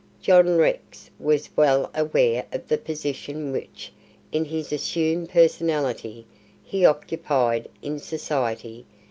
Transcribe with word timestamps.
John 0.19 0.57
Rex 0.57 1.11
was 1.19 1.47
well 1.55 1.91
aware 1.93 2.47
of 2.51 2.67
the 2.67 2.79
position 2.79 3.51
which, 3.51 3.93
in 4.31 4.45
his 4.45 4.73
assumed 4.73 5.29
personality, 5.29 6.25
he 6.63 6.83
occupied 6.83 7.69
in 7.83 7.99
society. 7.99 8.83